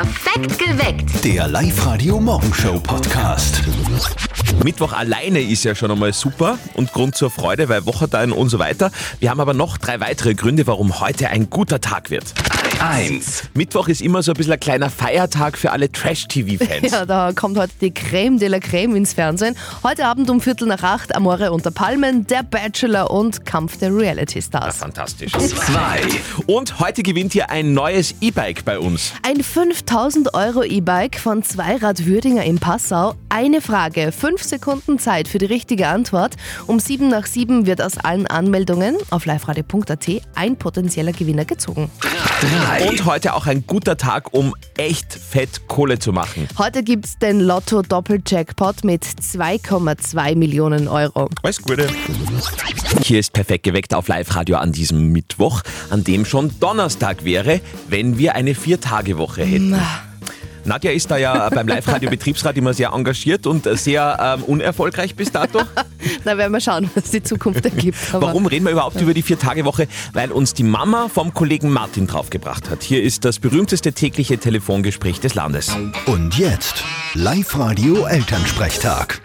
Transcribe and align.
Perfekt 0.00 0.58
geweckt. 0.58 1.24
Der 1.24 1.46
Live-Radio-Morgenshow-Podcast. 1.46 3.60
Mittwoch 4.64 4.94
alleine 4.94 5.42
ist 5.42 5.64
ja 5.64 5.74
schon 5.74 5.90
einmal 5.90 6.14
super 6.14 6.58
und 6.72 6.94
Grund 6.94 7.16
zur 7.16 7.30
Freude, 7.30 7.68
weil 7.68 7.84
Wochentag 7.84 8.32
und 8.32 8.48
so 8.48 8.58
weiter. 8.58 8.90
Wir 9.18 9.28
haben 9.28 9.40
aber 9.40 9.52
noch 9.52 9.76
drei 9.76 10.00
weitere 10.00 10.32
Gründe, 10.32 10.66
warum 10.66 11.00
heute 11.00 11.28
ein 11.28 11.50
guter 11.50 11.82
Tag 11.82 12.08
wird. 12.08 12.32
1. 12.80 13.42
Mittwoch 13.52 13.88
ist 13.88 14.00
immer 14.00 14.22
so 14.22 14.32
ein 14.32 14.36
bisschen 14.38 14.54
ein 14.54 14.60
kleiner 14.60 14.88
Feiertag 14.88 15.58
für 15.58 15.70
alle 15.70 15.92
Trash-TV-Fans. 15.92 16.90
Ja, 16.90 17.04
da 17.04 17.30
kommt 17.34 17.58
heute 17.58 17.74
die 17.78 17.92
Creme 17.92 18.38
de 18.38 18.48
la 18.48 18.58
Creme 18.58 18.96
ins 18.96 19.12
Fernsehen. 19.12 19.54
Heute 19.82 20.06
Abend 20.06 20.30
um 20.30 20.40
Viertel 20.40 20.66
nach 20.66 20.82
acht 20.82 21.14
Amore 21.14 21.52
unter 21.52 21.70
Palmen, 21.70 22.26
Der 22.26 22.42
Bachelor 22.42 23.10
und 23.10 23.44
Kampf 23.44 23.76
der 23.76 23.94
Reality 23.94 24.40
Stars. 24.40 24.78
Fantastisch. 24.78 25.32
2. 25.32 26.00
Und 26.46 26.80
heute 26.80 27.02
gewinnt 27.02 27.34
hier 27.34 27.50
ein 27.50 27.74
neues 27.74 28.14
E-Bike 28.22 28.64
bei 28.64 28.78
uns. 28.78 29.12
Ein 29.22 29.42
5000 29.42 30.32
Euro 30.32 30.64
E-Bike 30.64 31.20
von 31.20 31.42
Zweirad 31.42 32.06
Würdinger 32.06 32.44
in 32.44 32.58
Passau. 32.58 33.14
Eine 33.28 33.60
Frage, 33.60 34.10
fünf 34.10 34.42
Sekunden 34.42 34.98
Zeit 34.98 35.28
für 35.28 35.38
die 35.38 35.46
richtige 35.46 35.88
Antwort. 35.88 36.36
Um 36.66 36.80
sieben 36.80 37.08
nach 37.08 37.26
sieben 37.26 37.66
wird 37.66 37.82
aus 37.82 37.98
allen 37.98 38.26
Anmeldungen 38.26 38.96
auf 39.10 39.26
liveradio.at 39.26 40.08
ein 40.34 40.56
potenzieller 40.56 41.12
Gewinner 41.12 41.44
gezogen. 41.44 41.90
3. 42.40 42.69
Und 42.78 43.04
heute 43.04 43.34
auch 43.34 43.46
ein 43.46 43.66
guter 43.66 43.96
Tag, 43.96 44.32
um 44.32 44.54
echt 44.76 45.12
fett 45.12 45.66
Kohle 45.66 45.98
zu 45.98 46.12
machen. 46.12 46.48
Heute 46.58 46.82
gibt's 46.82 47.18
den 47.18 47.40
Lotto 47.40 47.82
Doppeljackpot 47.82 48.84
mit 48.84 49.04
2,2 49.04 50.36
Millionen 50.36 50.88
Euro. 50.88 51.28
Alles 51.42 51.60
Gute. 51.60 51.88
Hier 53.02 53.18
ist 53.18 53.32
perfekt 53.32 53.64
geweckt 53.64 53.94
auf 53.94 54.08
Live-Radio 54.08 54.56
an 54.56 54.72
diesem 54.72 55.12
Mittwoch, 55.12 55.62
an 55.90 56.04
dem 56.04 56.24
schon 56.24 56.58
Donnerstag 56.60 57.24
wäre, 57.24 57.60
wenn 57.88 58.18
wir 58.18 58.34
eine 58.34 58.54
Vier-Tage-Woche 58.54 59.44
hätten. 59.44 59.76
Nadja 60.64 60.90
ist 60.90 61.10
da 61.10 61.16
ja 61.16 61.48
beim 61.48 61.68
Live-Radio-Betriebsrat 61.68 62.56
immer 62.56 62.74
sehr 62.74 62.90
engagiert 62.92 63.46
und 63.46 63.66
sehr 63.78 64.36
ähm, 64.38 64.42
unerfolgreich 64.44 65.14
bis 65.14 65.32
dato. 65.32 65.62
Na, 66.24 66.36
werden 66.36 66.52
wir 66.52 66.60
schauen, 66.60 66.90
was 66.94 67.10
die 67.10 67.22
Zukunft 67.22 67.64
ergibt. 67.64 67.96
Warum 68.12 68.44
reden 68.46 68.66
wir 68.66 68.72
überhaupt 68.72 69.00
über 69.00 69.14
die 69.14 69.22
Vier-Tage-Woche? 69.22 69.88
Weil 70.12 70.32
uns 70.32 70.52
die 70.54 70.64
Mama 70.64 71.08
vom 71.08 71.32
Kollegen 71.34 71.70
Martin 71.70 72.06
draufgebracht 72.06 72.70
hat. 72.70 72.82
Hier 72.82 73.02
ist 73.02 73.24
das 73.24 73.38
berühmteste 73.38 73.92
tägliche 73.92 74.38
Telefongespräch 74.38 75.20
des 75.20 75.34
Landes. 75.34 75.74
Und 76.06 76.38
jetzt 76.38 76.84
Live-Radio-Elternsprechtag. 77.14 79.20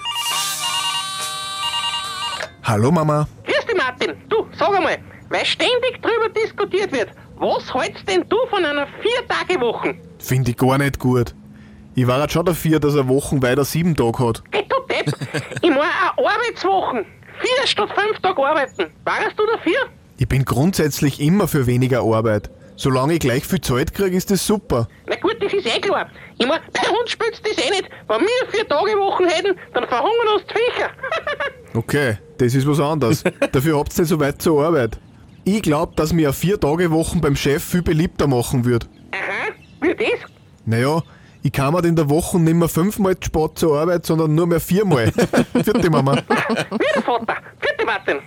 Hallo 2.64 2.92
Mama. 2.92 3.27
Grüß 3.44 3.66
dich, 3.67 3.77
Martin. 3.77 4.14
Du, 4.30 4.47
sag 4.58 4.75
einmal, 4.75 4.97
weil 5.30 5.45
ständig 5.45 6.02
drüber 6.02 6.30
diskutiert 6.30 6.92
wird, 6.92 7.09
was 7.38 7.72
hältst 7.73 8.08
denn 8.08 8.23
du 8.30 8.38
von 8.49 8.64
einer 8.66 8.88
Vier-Tage-Woche? 9.02 9.95
Finde 10.19 10.52
ich 10.52 10.58
gar 10.58 10.77
nicht 10.77 10.99
gut. 10.99 11.35
Ich 11.95 12.08
war 12.08 12.19
halt 12.19 12.31
schon 12.31 12.45
dafür, 12.45 12.80
dass 12.80 12.95
er 12.95 13.08
Wochen 13.08 13.41
weiter 13.41 13.63
sieben 13.63 13.95
Tage 13.95 14.19
hat. 14.27 14.44
Geh 14.52 14.63
du 14.63 14.75
Depp, 14.94 15.16
ich 15.61 15.69
meine 15.69 15.81
eine 15.81 16.27
Arbeitswoche. 16.30 17.05
Vier 17.39 17.67
statt 17.67 17.89
fünf 17.95 18.19
Tage 18.21 18.41
arbeiten. 18.45 18.91
Warst 19.03 19.38
du 19.38 19.43
dafür? 19.53 19.89
Ich 20.17 20.27
bin 20.27 20.45
grundsätzlich 20.45 21.19
immer 21.19 21.47
für 21.47 21.67
weniger 21.67 22.02
Arbeit. 22.02 22.49
Solange 22.77 23.13
ich 23.13 23.19
gleich 23.19 23.45
viel 23.45 23.61
Zeit 23.61 23.93
kriege, 23.93 24.16
ist 24.17 24.31
das 24.31 24.45
super. 24.45 24.88
Na 25.08 25.16
gut, 25.16 25.38
das 25.41 25.53
ist 25.53 25.66
eh 25.66 25.80
klar. 25.80 26.09
Ich 26.38 26.45
meine, 26.45 26.61
bei 26.73 26.89
uns 26.89 27.11
spielt's 27.11 27.41
das 27.41 27.58
eh 27.66 27.69
nicht. 27.69 27.89
Wenn 28.08 28.21
wir 28.21 28.49
Vier-Tage-Wochen 28.52 29.25
hätten, 29.25 29.58
dann 29.73 29.88
verhungern 29.88 30.27
uns 30.36 30.43
die 30.47 30.53
Viecher. 30.53 30.89
Okay, 31.73 32.17
das 32.38 32.55
ist 32.55 32.66
was 32.66 32.80
anderes. 32.80 33.21
Dafür 33.52 33.77
habt 33.77 33.93
ihr 33.97 34.02
nicht 34.03 34.09
so 34.09 34.17
weit 34.21 34.41
zur 34.41 34.66
Arbeit. 34.66 34.97
Ich 35.43 35.61
glaube, 35.61 35.91
dass 35.97 36.13
mir 36.13 36.27
eine 36.30 36.33
Vier-Tage-Wochen 36.33 37.19
beim 37.19 37.36
Chef 37.36 37.61
viel 37.61 37.81
beliebter 37.81 38.27
machen 38.27 38.63
würde. 38.63 38.88
Wie 39.81 39.95
das? 39.95 40.30
Naja, 40.66 41.02
ich 41.44 41.52
kann 41.52 41.73
mir 41.73 41.86
in 41.86 41.95
der 41.95 42.09
Woche 42.09 42.40
nicht 42.40 42.56
mehr 42.56 42.68
fünfmal 42.68 43.20
zu 43.20 43.28
spät 43.28 43.52
zur 43.59 43.80
Arbeit, 43.80 44.06
sondern 44.06 44.34
nur 44.34 44.48
mehr 44.48 44.59
viermal. 44.59 45.12
Vierte 45.64 45.90
Mama. 45.92 46.16
Der 46.16 47.04
Vater. 47.04 47.36
Vierte 47.59 47.86
Martin. 47.86 48.17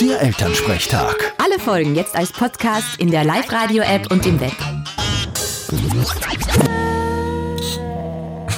Der 0.00 0.22
Elternsprechtag. 0.22 1.34
Alle 1.42 1.58
Folgen 1.58 1.96
jetzt 1.96 2.14
als 2.14 2.32
Podcast 2.32 3.00
in 3.00 3.10
der 3.10 3.24
Live-Radio-App 3.24 4.10
und 4.12 4.24
im 4.26 4.40
Web. 4.40 4.52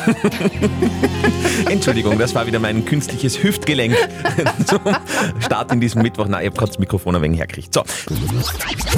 Entschuldigung, 1.71 2.19
das 2.19 2.35
war 2.35 2.47
wieder 2.47 2.59
mein 2.59 2.85
künstliches 2.85 3.43
Hüftgelenk 3.43 3.95
zum 4.67 4.81
Start 5.41 5.73
in 5.73 5.81
diesem 5.81 6.03
Mittwoch. 6.03 6.27
Na, 6.29 6.41
ich 6.41 6.47
habe 6.47 6.57
gerade 6.57 6.71
das 6.71 6.79
Mikrofon 6.79 7.17
ein 7.17 7.23
wenig 7.23 7.39
hergekriegt. 7.39 7.75
So. 7.75 7.83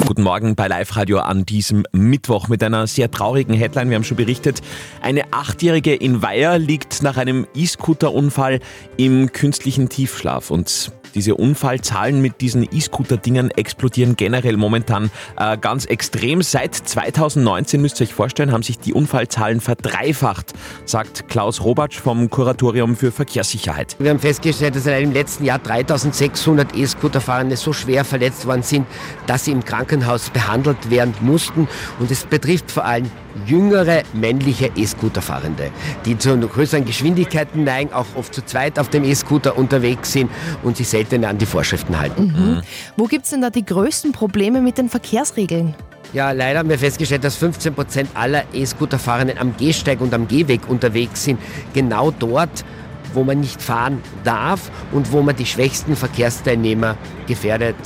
Guten 0.05 0.23
Morgen 0.23 0.55
bei 0.55 0.67
Live 0.67 0.95
Radio 0.95 1.19
an 1.19 1.45
diesem 1.45 1.85
Mittwoch 1.91 2.47
mit 2.47 2.63
einer 2.63 2.87
sehr 2.87 3.11
traurigen 3.11 3.53
Headline. 3.53 3.89
Wir 3.89 3.95
haben 3.95 4.03
schon 4.03 4.17
berichtet, 4.17 4.61
eine 5.01 5.31
Achtjährige 5.31 5.93
in 5.93 6.21
Weiher 6.21 6.57
liegt 6.59 7.03
nach 7.03 7.17
einem 7.17 7.47
E-Scooter-Unfall 7.55 8.59
im 8.97 9.31
künstlichen 9.31 9.89
Tiefschlaf 9.89 10.51
und 10.51 10.91
diese 11.13 11.35
Unfallzahlen 11.35 12.21
mit 12.21 12.41
diesen 12.41 12.63
E-Scooter-Dingern 12.63 13.51
explodieren 13.51 14.15
generell 14.15 14.57
momentan 14.57 15.11
äh, 15.37 15.57
ganz 15.57 15.85
extrem. 15.85 16.41
Seit 16.41 16.75
2019, 16.75 17.81
müsst 17.81 17.99
ihr 17.99 18.07
euch 18.07 18.13
vorstellen, 18.13 18.51
haben 18.51 18.63
sich 18.63 18.79
die 18.79 18.93
Unfallzahlen 18.93 19.61
verdreifacht, 19.61 20.53
sagt 20.85 21.27
Klaus 21.27 21.61
Robatsch 21.61 21.99
vom 21.99 22.29
Kuratorium 22.29 22.95
für 22.95 23.11
Verkehrssicherheit. 23.11 23.95
Wir 23.99 24.09
haben 24.09 24.19
festgestellt, 24.19 24.75
dass 24.75 24.85
im 24.85 25.13
letzten 25.13 25.45
Jahr 25.45 25.59
3600 25.59 26.75
E-Scooter-Fahrende 26.75 27.57
so 27.57 27.73
schwer 27.73 28.05
verletzt 28.05 28.45
worden 28.45 28.63
sind, 28.63 28.87
dass 29.27 29.45
sie 29.45 29.51
im 29.51 29.63
Krankenhaus 29.63 30.29
behandelt 30.29 30.89
werden 30.89 31.13
mussten. 31.21 31.67
Und 31.99 32.11
es 32.11 32.23
betrifft 32.23 32.71
vor 32.71 32.85
allem 32.85 33.09
jüngere 33.45 34.03
männliche 34.13 34.71
E-Scooter-Fahrende, 34.75 35.71
die 36.05 36.17
zu 36.17 36.37
größeren 36.37 36.85
Geschwindigkeiten 36.85 37.63
neigen, 37.63 37.93
auch 37.93 38.05
oft 38.15 38.33
zu 38.33 38.45
zweit 38.45 38.79
auf 38.79 38.89
dem 38.89 39.03
E-Scooter 39.03 39.57
unterwegs 39.57 40.11
sind 40.13 40.29
und 40.63 40.77
sich 40.77 40.87
seltener 40.87 41.29
an 41.29 41.37
die 41.37 41.45
Vorschriften 41.45 41.99
halten. 41.99 42.61
wo 42.97 43.05
gibt's 43.05 43.29
denn 43.29 43.41
da 43.41 43.49
die 43.49 43.65
größten 43.65 44.11
Probleme 44.11 44.61
mit 44.61 44.77
den 44.77 44.89
Verkehrsregeln? 44.89 45.75
Ja, 46.13 46.31
leider 46.31 46.59
haben 46.59 46.69
wir 46.69 46.77
festgestellt, 46.77 47.23
dass 47.23 47.37
15 47.37 47.73
Prozent 47.73 48.09
aller 48.15 48.43
E-Scooter-Fahrenden 48.53 49.37
am 49.37 49.55
Gehsteig 49.55 50.01
und 50.01 50.13
am 50.13 50.27
Gehweg 50.27 50.67
unterwegs 50.67 51.23
sind. 51.23 51.39
Genau 51.73 52.11
dort, 52.11 52.65
wo 53.13 53.23
man 53.23 53.39
nicht 53.39 53.61
fahren 53.61 54.01
darf 54.23 54.71
und 54.91 55.11
wo 55.13 55.21
man 55.21 55.35
die 55.35 55.45
schwächsten 55.45 55.95
Verkehrsteilnehmer 55.95 56.97
gefährdet, 57.27 57.77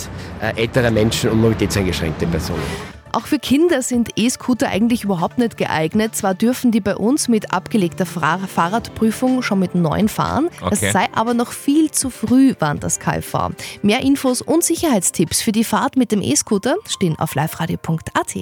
äh, 0.41 0.59
ältere 0.59 0.89
Menschen 0.89 1.29
und 1.29 1.41
mobilitätseingeschränkte 1.41 2.25
Personen. 2.25 2.94
Auch 3.16 3.28
für 3.28 3.40
Kinder 3.40 3.81
sind 3.81 4.09
E-Scooter 4.18 4.68
eigentlich 4.68 5.06
überhaupt 5.06 5.38
nicht 5.38 5.56
geeignet. 5.56 6.18
Zwar 6.18 6.34
dürfen 6.36 6.72
die 6.74 6.81
bei 6.81 6.98
uns 6.98 7.30
mit 7.30 7.53
abgelegter 7.53 8.06
Fahrradprüfung 8.06 9.42
schon 9.42 9.59
mit 9.59 9.74
neun 9.74 10.09
fahren, 10.09 10.50
Okay. 10.62 10.78
das 10.81 10.92
sei 10.92 11.08
aber 11.14 11.34
noch 11.34 11.53
viel 11.53 11.92
zu 11.92 12.09
früh, 12.09 12.56
warnt 12.59 12.84
das 12.84 13.00
KfV. 13.00 13.52
Mehr 13.84 14.02
Infos 14.02 14.42
und 14.42 14.66
Sicherheitstipps 14.66 15.42
für 15.42 15.53
die 15.53 15.64
Fahrt 15.64 15.96
mit 15.96 16.12
dem 16.12 16.22
E-Scooter 16.22 16.76
stehen 16.90 17.18
auf 17.18 17.36
liveradio.at. 17.36 18.36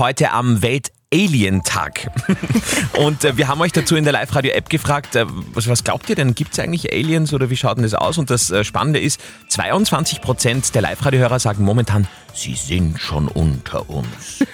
Heute 0.00 0.32
am 0.32 0.60
Welt 0.62 0.90
Alien-Tag. 1.12 2.10
Und 2.98 3.24
äh, 3.24 3.36
wir 3.36 3.48
haben 3.48 3.60
euch 3.60 3.72
dazu 3.72 3.96
in 3.96 4.04
der 4.04 4.12
Live-Radio-App 4.12 4.68
gefragt, 4.68 5.14
äh, 5.16 5.26
was, 5.52 5.68
was 5.68 5.84
glaubt 5.84 6.08
ihr 6.08 6.16
denn? 6.16 6.34
Gibt 6.34 6.52
es 6.52 6.58
eigentlich 6.58 6.92
Aliens 6.92 7.32
oder 7.34 7.50
wie 7.50 7.56
schaut 7.56 7.76
denn 7.76 7.82
das 7.82 7.94
aus? 7.94 8.18
Und 8.18 8.30
das 8.30 8.50
äh, 8.50 8.64
Spannende 8.64 9.00
ist, 9.00 9.20
22% 9.50 10.72
der 10.72 10.82
Live-Radio-Hörer 10.82 11.38
sagen 11.38 11.64
momentan, 11.64 12.08
sie 12.34 12.54
sind 12.54 12.98
schon 12.98 13.28
unter 13.28 13.88
uns. 13.90 14.40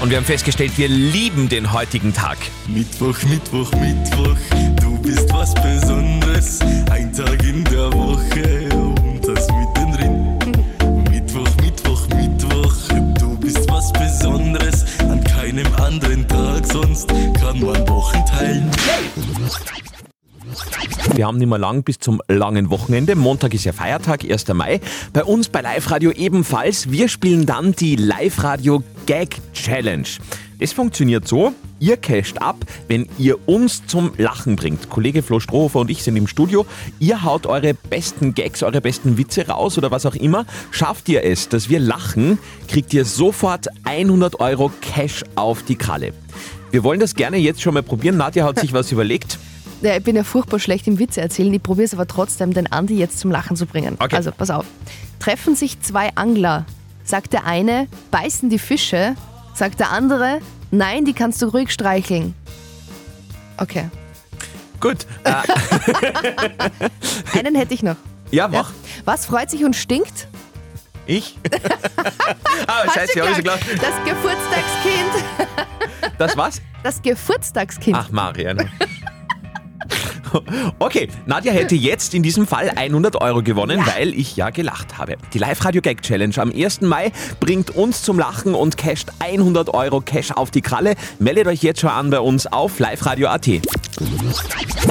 Und 0.00 0.10
wir 0.10 0.16
haben 0.16 0.24
festgestellt, 0.24 0.72
wir 0.76 0.88
lieben 0.88 1.48
den 1.48 1.72
heutigen 1.72 2.12
Tag. 2.12 2.38
Mittwoch, 2.66 3.16
Mittwoch, 3.24 3.70
Mittwoch, 3.72 4.36
du 4.80 4.98
bist 5.02 5.32
was 5.32 5.54
Besonderes. 5.54 6.60
Ein 6.90 7.12
Tag 7.12 7.42
in 7.42 7.64
der 7.64 7.92
Woche 7.92 8.67
An 15.58 15.64
keinem 15.64 15.84
anderen 15.84 16.28
Tag 16.28 16.66
sonst 16.66 17.08
kann 17.08 17.58
man 17.60 17.88
Wochen 17.88 18.24
teilen. 18.26 18.70
Wir 21.14 21.26
haben 21.26 21.38
nicht 21.38 21.48
mehr 21.48 21.58
lang 21.58 21.82
bis 21.82 21.98
zum 21.98 22.22
langen 22.28 22.70
Wochenende. 22.70 23.16
Montag 23.16 23.54
ist 23.54 23.64
ja 23.64 23.72
Feiertag, 23.72 24.22
1. 24.22 24.46
Mai. 24.54 24.80
Bei 25.12 25.24
uns 25.24 25.48
bei 25.48 25.60
Live 25.60 25.90
Radio 25.90 26.12
ebenfalls. 26.12 26.92
Wir 26.92 27.08
spielen 27.08 27.44
dann 27.44 27.72
die 27.72 27.96
Live 27.96 28.44
Radio 28.44 28.84
Gag 29.06 29.38
Challenge. 29.52 30.06
Das 30.58 30.72
funktioniert 30.72 31.28
so. 31.28 31.52
Ihr 31.78 31.96
casht 31.96 32.38
ab, 32.38 32.56
wenn 32.88 33.06
ihr 33.16 33.48
uns 33.48 33.86
zum 33.86 34.12
Lachen 34.18 34.56
bringt. 34.56 34.90
Kollege 34.90 35.22
Flo 35.22 35.38
Strohofer 35.38 35.78
und 35.78 35.90
ich 35.90 36.02
sind 36.02 36.16
im 36.16 36.26
Studio. 36.26 36.66
Ihr 36.98 37.22
haut 37.22 37.46
eure 37.46 37.74
besten 37.74 38.34
Gags, 38.34 38.64
eure 38.64 38.80
besten 38.80 39.16
Witze 39.16 39.46
raus 39.46 39.78
oder 39.78 39.92
was 39.92 40.04
auch 40.04 40.16
immer. 40.16 40.46
Schafft 40.72 41.08
ihr 41.08 41.22
es, 41.24 41.48
dass 41.48 41.68
wir 41.68 41.78
lachen, 41.78 42.38
kriegt 42.66 42.92
ihr 42.92 43.04
sofort 43.04 43.68
100 43.84 44.40
Euro 44.40 44.72
Cash 44.80 45.24
auf 45.36 45.62
die 45.62 45.76
Kralle. 45.76 46.12
Wir 46.72 46.82
wollen 46.82 46.98
das 46.98 47.14
gerne 47.14 47.36
jetzt 47.36 47.62
schon 47.62 47.74
mal 47.74 47.84
probieren. 47.84 48.16
Nadja 48.16 48.44
hat 48.44 48.58
sich 48.58 48.72
was 48.72 48.90
überlegt. 48.90 49.38
Ja, 49.80 49.96
ich 49.96 50.02
bin 50.02 50.16
ja 50.16 50.24
furchtbar 50.24 50.58
schlecht 50.58 50.88
im 50.88 50.98
Witze 50.98 51.20
erzählen. 51.20 51.54
Ich 51.54 51.62
probiere 51.62 51.84
es 51.84 51.94
aber 51.94 52.08
trotzdem, 52.08 52.52
den 52.52 52.66
Andi 52.66 52.98
jetzt 52.98 53.20
zum 53.20 53.30
Lachen 53.30 53.56
zu 53.56 53.64
bringen. 53.64 53.94
Okay. 54.00 54.16
Also, 54.16 54.32
pass 54.32 54.50
auf. 54.50 54.66
Treffen 55.20 55.54
sich 55.54 55.80
zwei 55.82 56.10
Angler. 56.16 56.66
Sagt 57.04 57.32
der 57.32 57.46
eine, 57.46 57.86
beißen 58.10 58.50
die 58.50 58.58
Fische. 58.58 59.14
Sagt 59.58 59.80
der 59.80 59.90
andere, 59.90 60.38
nein, 60.70 61.04
die 61.04 61.12
kannst 61.12 61.42
du 61.42 61.46
ruhig 61.46 61.72
streicheln. 61.72 62.32
Okay, 63.56 63.90
Gut. 64.78 64.98
Äh, 65.24 65.32
einen 67.36 67.56
hätte 67.56 67.74
ich 67.74 67.82
noch. 67.82 67.96
ja, 68.30 68.46
mach. 68.46 68.70
Was 69.04 69.26
freut 69.26 69.50
sich 69.50 69.64
und 69.64 69.74
stinkt? 69.74 70.28
Ich? 71.06 71.36
ah, 72.68 72.84
scheiße, 72.84 73.06
ich 73.06 73.12
schon 73.12 73.42
gehört? 73.42 73.66
gedacht. 73.66 73.82
Das 73.82 73.94
Geburtstagskind. 74.04 75.24
Das 76.18 76.36
was? 76.36 76.62
Das 76.84 77.02
Geburtstagskind. 77.02 77.96
Ach, 77.98 78.10
Marian. 78.12 78.70
Okay, 80.78 81.08
Nadja 81.26 81.52
hätte 81.52 81.74
jetzt 81.74 82.14
in 82.14 82.22
diesem 82.22 82.46
Fall 82.46 82.70
100 82.74 83.20
Euro 83.20 83.42
gewonnen, 83.42 83.80
weil 83.96 84.14
ich 84.14 84.36
ja 84.36 84.50
gelacht 84.50 84.98
habe. 84.98 85.16
Die 85.32 85.38
Live-Radio-Gag-Challenge 85.38 86.34
am 86.38 86.52
1. 86.52 86.82
Mai 86.82 87.12
bringt 87.40 87.70
uns 87.70 88.02
zum 88.02 88.18
Lachen 88.18 88.54
und 88.54 88.76
casht 88.76 89.08
100 89.18 89.74
Euro 89.74 90.00
Cash 90.00 90.32
auf 90.32 90.50
die 90.50 90.62
Kralle. 90.62 90.94
Meldet 91.18 91.46
euch 91.46 91.62
jetzt 91.62 91.80
schon 91.80 91.90
an 91.90 92.10
bei 92.10 92.20
uns 92.20 92.46
auf 92.46 92.78
liveradio.at. 92.78 93.48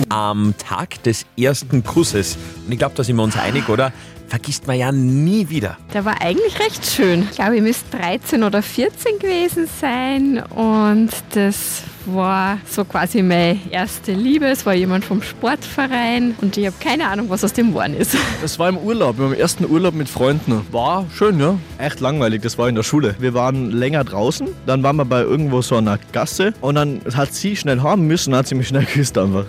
Am 0.09 0.53
Tag 0.57 1.01
des 1.03 1.25
ersten 1.37 1.83
Kusses, 1.83 2.37
und 2.65 2.71
ich 2.71 2.79
glaube, 2.79 2.95
da 2.95 3.03
sind 3.03 3.15
wir 3.15 3.23
uns 3.23 3.37
einig, 3.37 3.69
oder? 3.69 3.91
Vergisst 4.27 4.67
man 4.67 4.77
ja 4.77 4.91
nie 4.91 5.49
wieder. 5.49 5.77
Der 5.93 6.03
war 6.03 6.21
eigentlich 6.21 6.59
recht 6.59 6.85
schön. 6.85 7.23
Ich 7.23 7.37
glaube, 7.37 7.55
ich 7.55 7.61
müsste 7.61 7.97
13 7.97 8.43
oder 8.43 8.61
14 8.61 9.19
gewesen 9.19 9.69
sein 9.79 10.43
und 10.53 11.11
das 11.31 11.83
war 12.13 12.57
so 12.69 12.83
quasi 12.85 13.21
meine 13.21 13.59
erste 13.71 14.13
Liebe. 14.13 14.45
Es 14.47 14.65
war 14.65 14.73
jemand 14.73 15.05
vom 15.05 15.21
Sportverein 15.21 16.35
und 16.41 16.57
ich 16.57 16.65
habe 16.65 16.75
keine 16.79 17.07
Ahnung, 17.07 17.29
was 17.29 17.43
aus 17.43 17.53
dem 17.53 17.69
geworden 17.69 17.93
ist. 17.95 18.15
Das 18.41 18.57
war 18.59 18.69
im 18.69 18.77
Urlaub, 18.77 19.19
im 19.19 19.33
ersten 19.33 19.65
Urlaub 19.65 19.93
mit 19.93 20.07
Freunden. 20.09 20.61
War 20.71 21.05
schön, 21.15 21.39
ja. 21.39 21.57
Echt 21.77 21.99
langweilig, 21.99 22.41
das 22.43 22.57
war 22.57 22.69
in 22.69 22.75
der 22.75 22.83
Schule. 22.83 23.15
Wir 23.19 23.33
waren 23.33 23.71
länger 23.71 24.03
draußen, 24.03 24.47
dann 24.65 24.83
waren 24.83 24.95
wir 24.95 25.05
bei 25.05 25.21
irgendwo 25.21 25.61
so 25.61 25.75
einer 25.75 25.97
Gasse 26.11 26.53
und 26.61 26.75
dann 26.75 27.01
hat 27.15 27.33
sie 27.33 27.55
schnell 27.55 27.81
haben 27.81 28.07
müssen, 28.07 28.35
hat 28.35 28.47
sie 28.47 28.55
mich 28.55 28.67
schnell 28.67 28.85
geküsst 28.85 29.17
einfach. 29.17 29.45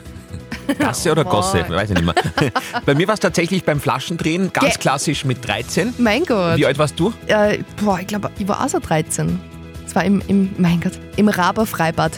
Gasse 0.78 1.12
oder 1.12 1.25
Gosse? 1.25 1.64
Weiß 1.69 1.90
ich 1.90 1.96
nicht 1.96 2.04
mehr. 2.04 2.14
Bei 2.87 2.94
mir 2.94 3.06
war 3.08 3.14
es 3.14 3.20
tatsächlich 3.20 3.64
beim 3.64 3.81
Flaschendrehen, 3.81 4.52
ganz 4.52 4.75
Ge- 4.75 4.78
klassisch 4.81 5.25
mit 5.25 5.46
13. 5.46 5.94
Mein 5.99 6.25
Gott. 6.25 6.56
Wie 6.58 6.66
alt 6.66 6.78
warst 6.78 6.99
du? 7.00 7.12
Äh, 7.26 7.58
boah, 7.82 7.99
ich 8.00 8.06
glaube, 8.06 8.31
ich 8.38 8.46
war 8.49 8.62
auch 8.64 8.69
so 8.69 8.78
13. 8.78 9.38
Es 9.87 9.94
war 9.94 10.04
im, 10.04 10.22
im, 10.28 10.50
mein 10.58 10.81
Gott, 10.81 10.93
im 11.16 11.28
Raber 11.28 11.64
Freibad. 11.64 12.12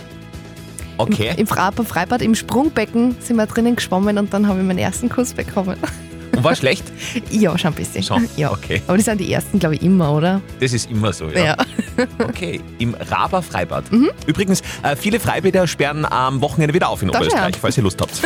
Okay. 1.00 1.32
Im 1.36 1.46
Raber 1.46 1.84
Freibad, 1.84 2.20
im 2.20 2.34
Sprungbecken 2.34 3.16
sind 3.20 3.36
wir 3.36 3.46
drinnen 3.46 3.76
geschwommen 3.76 4.18
und 4.18 4.34
dann 4.34 4.46
habe 4.46 4.60
ich 4.60 4.66
meinen 4.66 4.78
ersten 4.78 5.08
Kuss 5.08 5.32
bekommen. 5.32 5.78
Und 6.36 6.44
war 6.44 6.54
schlecht? 6.54 6.84
ja, 7.30 7.56
schon 7.56 7.72
ein 7.72 7.74
bisschen. 7.74 8.02
Schon? 8.02 8.28
Ja. 8.36 8.52
Okay. 8.52 8.82
Aber 8.86 8.96
die 8.96 9.02
sind 9.02 9.18
die 9.18 9.32
ersten, 9.32 9.58
glaube 9.58 9.76
ich, 9.76 9.82
immer, 9.82 10.12
oder? 10.12 10.42
Das 10.60 10.72
ist 10.72 10.90
immer 10.90 11.12
so, 11.12 11.28
ja. 11.28 11.44
Ja. 11.44 11.56
Okay, 12.18 12.62
im 12.78 12.94
Raber 12.94 13.42
Freibad. 13.42 13.84
Übrigens, 14.26 14.62
äh, 14.82 14.96
viele 14.96 15.20
Freibäder 15.20 15.66
sperren 15.66 16.06
am 16.06 16.40
Wochenende 16.40 16.72
wieder 16.72 16.88
auf 16.88 17.02
in 17.02 17.08
Da 17.08 17.18
schau 17.18 17.24
Oberösterreich, 17.26 17.56
falls 17.60 17.76
ihr 17.76 17.82
Lust 17.82 18.00
habt. 18.00 18.22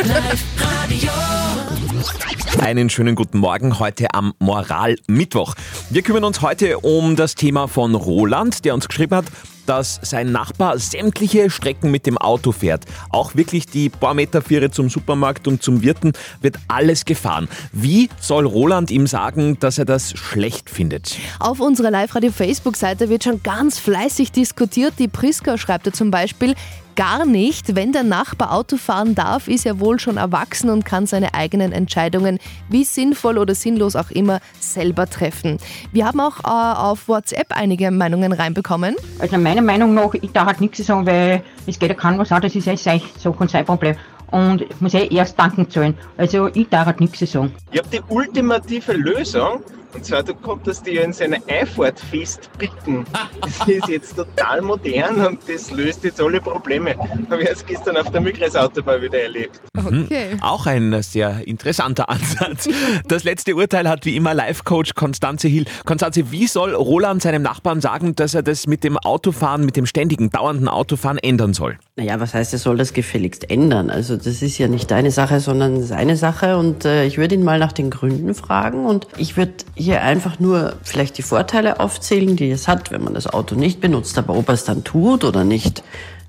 Einen 2.61 2.89
schönen 2.89 3.15
guten 3.15 3.39
Morgen 3.39 3.79
heute 3.79 4.13
am 4.13 4.33
Moralmittwoch. 4.39 5.55
Wir 5.89 6.03
kümmern 6.03 6.23
uns 6.23 6.41
heute 6.41 6.79
um 6.79 7.17
das 7.17 7.35
Thema 7.35 7.67
von 7.67 7.95
Roland, 7.95 8.63
der 8.63 8.73
uns 8.73 8.87
geschrieben 8.87 9.15
hat, 9.15 9.25
dass 9.65 9.99
sein 10.01 10.31
Nachbar 10.31 10.77
sämtliche 10.79 11.49
Strecken 11.49 11.91
mit 11.91 12.05
dem 12.05 12.17
Auto 12.17 12.51
fährt. 12.51 12.85
Auch 13.09 13.35
wirklich 13.35 13.65
die 13.65 13.89
paar 13.89 14.13
Meter 14.13 14.41
Viere 14.41 14.71
zum 14.71 14.89
Supermarkt 14.89 15.47
und 15.47 15.63
zum 15.63 15.81
Wirten 15.81 16.13
wird 16.41 16.57
alles 16.67 17.05
gefahren. 17.05 17.47
Wie 17.71 18.09
soll 18.19 18.45
Roland 18.45 18.91
ihm 18.91 19.07
sagen, 19.07 19.57
dass 19.59 19.77
er 19.77 19.85
das 19.85 20.11
schlecht 20.17 20.69
findet? 20.69 21.17
Auf 21.39 21.59
unserer 21.59 21.91
Live-Radio-Facebook-Seite 21.91 23.09
wird 23.09 23.23
schon 23.23 23.43
ganz 23.43 23.79
fleißig 23.79 24.31
diskutiert. 24.31 24.93
Die 24.99 25.07
Priska 25.07 25.57
schreibt 25.57 25.87
da 25.87 25.93
zum 25.93 26.11
Beispiel, 26.11 26.55
gar 26.95 27.25
nicht. 27.25 27.75
Wenn 27.75 27.91
der 27.91 28.03
Nachbar 28.03 28.53
Auto 28.53 28.77
fahren 28.77 29.15
darf, 29.15 29.47
ist 29.47 29.65
er 29.65 29.79
wohl 29.79 29.99
schon 29.99 30.17
erwachsen 30.17 30.69
und 30.69 30.85
kann 30.85 31.05
seine 31.05 31.33
eigenen 31.33 31.71
Entscheidungen, 31.71 32.39
wie 32.69 32.83
sinnvoll 32.83 33.37
oder 33.37 33.55
sinnlos 33.55 33.95
auch 33.95 34.09
immer, 34.11 34.39
selber 34.59 35.07
treffen. 35.07 35.57
Wir 35.91 36.05
haben 36.05 36.19
auch 36.19 36.39
äh, 36.39 36.77
auf 36.77 37.07
WhatsApp 37.07 37.47
einige 37.49 37.91
Meinungen 37.91 38.33
reinbekommen. 38.33 38.95
Also 39.19 39.37
meiner 39.37 39.61
Meinung 39.61 39.93
nach, 39.93 40.13
ich 40.13 40.31
darf 40.31 40.47
halt 40.47 40.61
nichts 40.61 40.85
sagen, 40.85 41.05
weil 41.05 41.43
es 41.67 41.77
geht 41.79 41.89
ja 41.89 41.95
keinem 41.95 42.19
was 42.19 42.31
an, 42.31 42.41
das 42.41 42.55
ist 42.55 42.67
echt 42.67 43.19
so 43.19 43.31
und 43.31 43.51
sein 43.51 43.65
Problem. 43.65 43.95
Und 44.31 44.61
ich 44.61 44.81
muss 44.81 44.93
eh 44.93 45.07
erst 45.07 45.37
danken 45.37 45.69
zahlen. 45.69 45.95
Also 46.17 46.47
ich 46.53 46.67
darf 46.69 46.87
halt 46.87 46.99
nichts 46.99 47.19
sagen. 47.31 47.53
Ich 47.71 47.79
habe 47.79 47.89
die 47.89 48.01
ultimative 48.09 48.93
Lösung. 48.93 49.61
Und 49.95 50.03
zwar, 50.03 50.23
du 50.23 50.33
konntest 50.33 50.85
dir 50.85 51.03
in 51.03 51.13
seine 51.13 51.37
Einfahrt 51.47 51.99
festpicken. 51.99 53.05
Das 53.41 53.67
ist 53.67 53.87
jetzt 53.87 54.15
total 54.17 54.61
modern 54.61 55.25
und 55.25 55.39
das 55.47 55.71
löst 55.71 56.03
jetzt 56.03 56.21
alle 56.21 56.41
Probleme. 56.41 56.95
Habe 57.29 57.43
ich 57.43 57.49
erst 57.49 57.65
gestern 57.65 57.95
auf 57.95 58.11
der 58.11 58.19
Migräsautobahn 58.19 59.01
wieder 59.01 59.21
erlebt. 59.21 59.61
Okay. 59.77 60.37
Auch 60.41 60.65
ein 60.65 61.01
sehr 61.01 61.47
interessanter 61.47 62.09
Ansatz. 62.09 62.67
Das 63.07 63.23
letzte 63.23 63.55
Urteil 63.55 63.87
hat 63.87 64.05
wie 64.05 64.15
immer 64.15 64.33
Life-Coach 64.33 64.95
Konstanze 64.95 65.47
Hill. 65.47 65.65
Konstanze, 65.85 66.31
wie 66.31 66.47
soll 66.47 66.73
Roland 66.73 67.21
seinem 67.21 67.43
Nachbarn 67.43 67.79
sagen, 67.79 68.15
dass 68.15 68.33
er 68.33 68.43
das 68.43 68.67
mit 68.67 68.83
dem 68.83 68.97
Autofahren, 68.97 69.65
mit 69.65 69.77
dem 69.77 69.85
ständigen, 69.85 70.29
dauernden 70.29 70.67
Autofahren 70.67 71.19
ändern 71.19 71.53
soll? 71.53 71.77
Naja, 71.95 72.19
was 72.19 72.33
heißt, 72.33 72.51
er 72.51 72.59
soll 72.59 72.77
das 72.77 72.91
gefälligst 72.93 73.49
ändern? 73.49 73.89
Also 73.89 74.17
das 74.17 74.41
ist 74.41 74.57
ja 74.57 74.67
nicht 74.67 74.91
deine 74.91 75.11
Sache, 75.11 75.39
sondern 75.39 75.81
seine 75.83 76.17
Sache. 76.17 76.57
Und 76.57 76.83
äh, 76.83 77.05
ich 77.05 77.17
würde 77.17 77.35
ihn 77.35 77.43
mal 77.43 77.59
nach 77.59 77.71
den 77.71 77.89
Gründen 77.89 78.33
fragen. 78.33 78.85
Und 78.85 79.07
ich 79.17 79.37
würde 79.37 79.53
hier 79.85 80.01
einfach 80.01 80.39
nur 80.39 80.75
vielleicht 80.83 81.17
die 81.17 81.21
Vorteile 81.21 81.79
aufzählen, 81.79 82.35
die 82.35 82.51
es 82.51 82.67
hat, 82.67 82.91
wenn 82.91 83.03
man 83.03 83.13
das 83.13 83.27
Auto 83.27 83.55
nicht 83.55 83.79
benutzt. 83.79 84.17
Aber 84.17 84.35
ob 84.35 84.49
er 84.49 84.55
es 84.55 84.65
dann 84.65 84.83
tut 84.83 85.23
oder 85.23 85.43
nicht, 85.43 85.83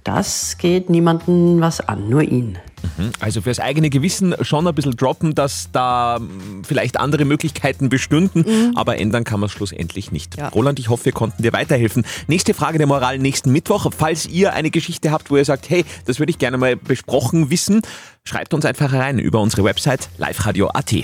das 0.05 0.57
geht 0.59 0.89
niemanden 0.89 1.61
was 1.61 1.81
an, 1.81 2.09
nur 2.09 2.23
ihn. 2.23 2.59
Also 3.19 3.41
fürs 3.41 3.59
eigene 3.59 3.91
Gewissen 3.91 4.35
schon 4.43 4.67
ein 4.69 4.75
bisschen 4.75 4.97
droppen, 4.97 5.35
dass 5.35 5.71
da 5.73 6.21
mm, 6.21 6.63
vielleicht 6.65 7.01
andere 7.01 7.25
Möglichkeiten 7.25 7.89
bestünden, 7.89 8.77
aber 8.77 8.99
ändern 8.99 9.25
kann 9.25 9.41
man 9.41 9.49
es 9.49 9.53
schlussendlich 9.53 10.13
nicht. 10.13 10.37
Ja. 10.37 10.49
Roland, 10.49 10.79
ich 10.79 10.89
hoffe, 10.89 11.07
wir 11.07 11.13
konnten 11.13 11.43
dir 11.43 11.53
weiterhelfen. 11.53 12.05
Nächste 12.29 12.55
Frage 12.55 12.79
der 12.79 12.87
Moral 12.87 13.19
nächsten 13.19 13.51
Mittwoch. 13.51 13.91
Falls 13.97 14.27
ihr 14.27 14.53
eine 14.53 14.71
Geschichte 14.71 15.11
habt, 15.11 15.31
wo 15.31 15.37
ihr 15.37 15.45
sagt, 15.45 15.69
hey, 15.69 15.85
das 16.05 16.21
würde 16.21 16.31
ich 16.31 16.39
gerne 16.39 16.59
mal 16.59 16.77
besprochen 16.77 17.51
wissen, 17.51 17.83
schreibt 18.25 18.55
uns 18.55 18.65
einfach 18.65 18.93
rein 18.93 19.19
über 19.19 19.41
unsere 19.41 19.65
Website 19.65 20.09
liveradio.at. 20.19 20.95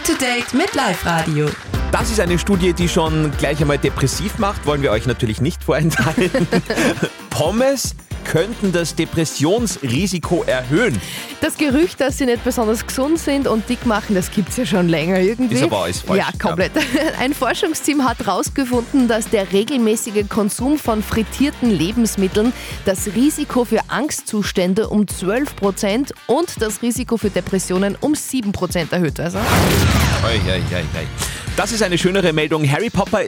Up 0.00 0.06
to 0.06 0.12
date 0.14 0.54
mit 0.54 0.74
Live 0.74 1.04
Radio. 1.04 1.46
Das 1.92 2.10
ist 2.10 2.20
eine 2.20 2.38
Studie, 2.38 2.72
die 2.72 2.88
schon 2.88 3.30
gleich 3.36 3.60
einmal 3.60 3.76
depressiv 3.76 4.38
macht, 4.38 4.64
wollen 4.64 4.80
wir 4.80 4.92
euch 4.92 5.06
natürlich 5.06 5.42
nicht 5.42 5.62
vorenthalten. 5.62 6.48
Pommes 7.30 7.94
könnten 8.24 8.72
das 8.72 8.94
Depressionsrisiko 8.94 10.44
erhöhen. 10.46 11.00
Das 11.40 11.56
Gerücht, 11.56 12.00
dass 12.00 12.18
sie 12.18 12.26
nicht 12.26 12.44
besonders 12.44 12.86
gesund 12.86 13.18
sind 13.18 13.46
und 13.48 13.68
dick 13.68 13.86
machen, 13.86 14.14
das 14.14 14.30
gibt 14.30 14.50
es 14.50 14.56
ja 14.56 14.66
schon 14.66 14.88
länger 14.88 15.18
irgendwie. 15.20 15.54
Ist 15.54 15.62
aber 15.64 15.84
alles 15.84 16.00
falsch, 16.00 16.18
Ja, 16.18 16.28
komplett. 16.40 16.72
Ein 17.20 17.34
Forschungsteam 17.34 18.04
hat 18.08 18.18
herausgefunden, 18.20 19.08
dass 19.08 19.28
der 19.28 19.52
regelmäßige 19.52 20.28
Konsum 20.28 20.78
von 20.78 21.02
frittierten 21.02 21.70
Lebensmitteln 21.70 22.52
das 22.84 23.08
Risiko 23.14 23.64
für 23.64 23.80
Angstzustände 23.88 24.88
um 24.88 25.08
12 25.08 25.56
Prozent 25.56 26.14
und 26.26 26.60
das 26.60 26.82
Risiko 26.82 27.16
für 27.16 27.30
Depressionen 27.30 27.96
um 28.00 28.14
7 28.14 28.52
Prozent 28.52 28.92
erhöht. 28.92 29.18
Also, 29.20 29.38
Ei, 29.38 30.40
ei, 30.50 30.62
ei, 30.74 30.84
ei. 30.98 31.39
Das 31.60 31.72
ist 31.72 31.82
eine 31.82 31.98
schönere 31.98 32.32
Meldung. 32.32 32.66
Harry 32.66 32.88
Popper, 32.88 33.24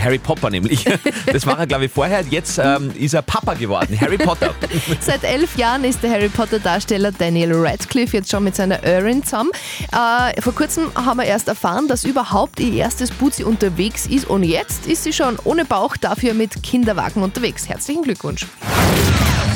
Harry 0.00 0.16
Popper 0.16 0.48
nämlich, 0.48 0.86
das 1.30 1.44
war 1.44 1.58
er 1.58 1.66
glaube 1.66 1.84
ich 1.84 1.92
vorher, 1.92 2.24
jetzt 2.30 2.56
ähm, 2.56 2.90
ist 2.98 3.12
er 3.12 3.20
Papa 3.20 3.52
geworden. 3.52 4.00
Harry 4.00 4.16
Potter. 4.16 4.54
Seit 5.00 5.22
elf 5.22 5.54
Jahren 5.58 5.84
ist 5.84 6.02
der 6.02 6.10
Harry 6.12 6.30
Potter-Darsteller 6.30 7.12
Daniel 7.12 7.52
Radcliffe 7.52 8.16
jetzt 8.16 8.30
schon 8.30 8.42
mit 8.42 8.56
seiner 8.56 8.82
Erin 8.82 9.22
zusammen. 9.22 9.50
Äh, 9.92 10.40
vor 10.40 10.54
kurzem 10.54 10.94
haben 10.94 11.18
wir 11.18 11.26
erst 11.26 11.48
erfahren, 11.48 11.86
dass 11.86 12.04
überhaupt 12.04 12.58
ihr 12.58 12.72
erstes 12.72 13.10
Putzi 13.10 13.44
unterwegs 13.44 14.06
ist 14.06 14.30
und 14.30 14.44
jetzt 14.44 14.86
ist 14.86 15.04
sie 15.04 15.12
schon 15.12 15.38
ohne 15.44 15.66
Bauch 15.66 15.98
dafür 15.98 16.32
mit 16.32 16.62
Kinderwagen 16.62 17.22
unterwegs. 17.22 17.68
Herzlichen 17.68 18.02
Glückwunsch. 18.04 18.46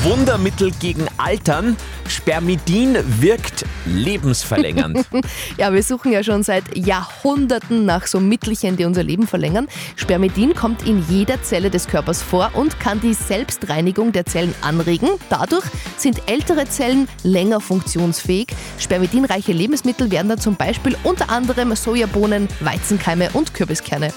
Wundermittel 0.03 0.71
gegen 0.79 1.05
Altern. 1.17 1.75
Spermidin 2.07 2.97
wirkt 3.21 3.65
lebensverlängernd. 3.85 5.05
Ja, 5.57 5.73
wir 5.73 5.83
suchen 5.83 6.11
ja 6.13 6.23
schon 6.23 6.43
seit 6.43 6.75
Jahrhunderten 6.77 7.85
nach 7.85 8.07
so 8.07 8.19
Mittelchen, 8.19 8.77
die 8.77 8.85
unser 8.85 9.03
Leben 9.03 9.27
verlängern. 9.27 9.67
Spermidin 9.97 10.53
kommt 10.55 10.87
in 10.87 11.03
jeder 11.09 11.41
Zelle 11.43 11.69
des 11.69 11.87
Körpers 11.87 12.21
vor 12.21 12.51
und 12.53 12.79
kann 12.79 13.01
die 13.01 13.13
Selbstreinigung 13.13 14.11
der 14.13 14.25
Zellen 14.25 14.53
anregen. 14.61 15.09
Dadurch 15.29 15.65
sind 15.97 16.21
ältere 16.27 16.65
Zellen 16.69 17.09
länger 17.23 17.59
funktionsfähig. 17.59 18.47
Spermidinreiche 18.77 19.51
Lebensmittel 19.51 20.09
wären 20.11 20.29
da 20.29 20.37
zum 20.37 20.55
Beispiel 20.55 20.95
unter 21.03 21.29
anderem 21.29 21.75
Sojabohnen, 21.75 22.47
Weizenkeime 22.61 23.29
und 23.33 23.53
Kürbiskerne. 23.53 24.13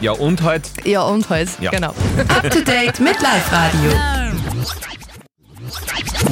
Ja, 0.00 0.12
und 0.12 0.42
halt. 0.42 0.68
Ja, 0.84 1.02
und 1.02 1.28
Holz, 1.30 1.52
Ja. 1.60 1.70
genau. 1.70 1.94
Up 2.28 2.50
to 2.50 2.60
date 2.60 2.98
mit 3.00 3.20
Live 3.20 3.52
Radio. 3.52 3.92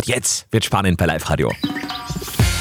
Jetzt 0.04 0.46
wird 0.50 0.64
spannend 0.64 0.98
bei 0.98 1.06
Live 1.06 1.28
Radio. 1.30 1.50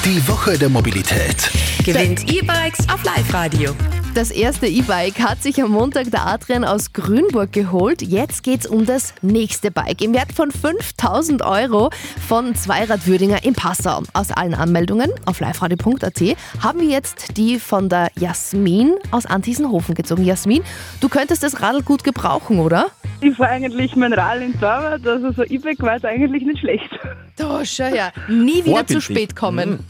Die 0.04 0.26
Woche 0.28 0.58
der 0.58 0.68
Mobilität. 0.68 1.50
gewinnt 1.84 2.28
E-Bikes 2.32 2.88
auf 2.88 3.02
Live-Radio. 3.04 3.74
Das 4.14 4.30
erste 4.30 4.66
E-Bike 4.66 5.18
hat 5.20 5.42
sich 5.42 5.62
am 5.62 5.72
Montag 5.72 6.10
der 6.10 6.26
Adrian 6.26 6.64
aus 6.64 6.94
Grünburg 6.94 7.52
geholt. 7.52 8.00
Jetzt 8.00 8.42
geht's 8.42 8.66
um 8.66 8.86
das 8.86 9.12
nächste 9.20 9.70
Bike 9.70 10.00
im 10.00 10.14
Wert 10.14 10.32
von 10.32 10.50
5000 10.50 11.42
Euro 11.42 11.90
von 12.26 12.54
Zweirad 12.54 13.06
Würdinger 13.06 13.44
in 13.44 13.52
Passau. 13.54 14.02
Aus 14.14 14.30
allen 14.30 14.54
Anmeldungen 14.54 15.10
auf 15.26 15.40
liveradio.at 15.40 16.20
haben 16.62 16.80
wir 16.80 16.88
jetzt 16.88 17.36
die 17.36 17.60
von 17.60 17.90
der 17.90 18.10
Jasmin 18.18 18.94
aus 19.10 19.26
Antiesenhofen 19.26 19.94
gezogen. 19.94 20.24
Jasmin, 20.24 20.62
du 21.00 21.10
könntest 21.10 21.42
das 21.42 21.60
Radl 21.60 21.82
gut 21.82 22.02
gebrauchen, 22.02 22.58
oder? 22.58 22.86
Ich 23.20 23.34
fahre 23.36 23.50
eigentlich 23.50 23.96
mein 23.96 24.12
Rad 24.12 24.40
in 24.40 24.52
Torwart, 24.60 25.06
also 25.06 25.32
so 25.32 25.42
E-Bike 25.44 25.80
war 25.82 25.94
jetzt 25.94 26.04
eigentlich 26.04 26.44
nicht 26.44 26.60
schlecht. 26.60 26.90
Da, 27.36 27.64
schau 27.64 27.84
her. 27.84 28.12
Nie 28.28 28.64
wieder 28.64 28.86
zu 28.86 29.00
spät 29.00 29.34
kommen. 29.34 29.80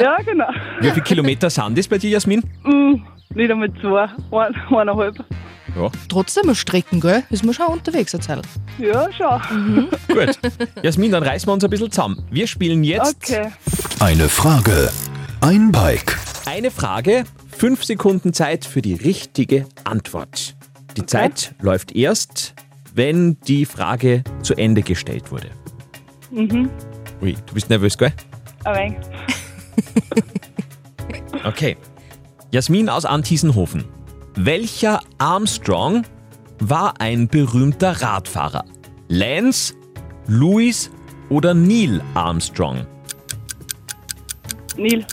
Ja, 0.00 0.16
genau. 0.24 0.48
Wie 0.80 0.90
viele 0.90 1.02
Kilometer 1.02 1.50
sind 1.50 1.76
das 1.76 1.88
bei 1.88 1.98
dir, 1.98 2.10
Jasmin? 2.10 2.42
Mm, 2.64 2.94
nicht 3.34 3.50
einmal 3.50 3.72
zwei, 3.80 4.04
ein, 4.04 4.54
eineinhalb. 4.70 5.24
Ja. 5.76 5.88
Trotzdem 6.08 6.44
eine 6.44 6.54
Strecken, 6.56 7.00
gell? 7.00 7.22
Ist 7.30 7.44
man 7.44 7.54
schon 7.54 7.66
unterwegs 7.66 8.12
erzählt. 8.14 8.44
Ja, 8.78 9.08
schon. 9.12 9.88
Gut. 10.08 10.38
Jasmin, 10.82 11.12
dann 11.12 11.22
reißen 11.22 11.48
wir 11.48 11.52
uns 11.52 11.62
ein 11.62 11.70
bisschen 11.70 11.90
zusammen. 11.92 12.24
Wir 12.30 12.46
spielen 12.48 12.82
jetzt 12.82 13.30
Okay. 13.30 13.48
Eine 14.00 14.28
Frage, 14.28 14.90
ein 15.40 15.70
Bike. 15.70 16.16
eine 16.46 16.70
Frage, 16.72 17.24
fünf 17.56 17.84
Sekunden 17.84 18.32
Zeit 18.32 18.64
für 18.64 18.82
die 18.82 18.94
richtige 18.94 19.66
Antwort. 19.84 20.56
Die 20.96 21.06
Zeit 21.06 21.54
läuft 21.60 21.92
erst, 21.92 22.54
wenn 22.94 23.38
die 23.40 23.64
Frage 23.64 24.24
zu 24.42 24.54
Ende 24.54 24.82
gestellt 24.82 25.30
wurde. 25.30 25.50
Mhm. 26.30 26.70
Ui, 27.22 27.34
du 27.46 27.54
bist 27.54 27.70
nervös, 27.70 27.96
gell? 27.96 28.12
Ein 28.64 28.92
wenig. 28.94 28.98
Okay. 31.44 31.76
Jasmin 32.50 32.88
aus 32.88 33.04
Antiesenhofen. 33.04 33.84
Welcher 34.34 35.00
Armstrong 35.18 36.04
war 36.58 37.00
ein 37.00 37.28
berühmter 37.28 38.02
Radfahrer? 38.02 38.64
Lance, 39.08 39.74
Louis 40.26 40.90
oder 41.30 41.54
Neil 41.54 42.02
Armstrong? 42.14 42.86
Neil. 44.76 45.06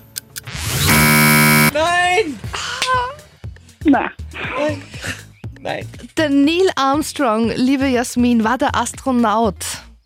Nein! 1.74 2.39
Nein. 3.86 4.12
Nein. 5.61 5.87
Der 6.17 6.29
Neil 6.29 6.69
Armstrong, 6.75 7.51
liebe 7.55 7.87
Jasmin, 7.87 8.43
war 8.43 8.57
der 8.57 8.75
Astronaut. 8.75 9.55